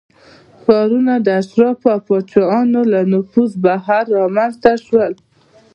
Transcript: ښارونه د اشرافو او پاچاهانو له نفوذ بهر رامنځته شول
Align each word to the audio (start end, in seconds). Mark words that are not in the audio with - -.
ښارونه 0.61 1.13
د 1.25 1.27
اشرافو 1.41 1.87
او 1.95 1.99
پاچاهانو 2.07 2.81
له 2.91 2.99
نفوذ 3.13 3.51
بهر 3.63 4.03
رامنځته 4.17 4.71
شول 4.85 5.13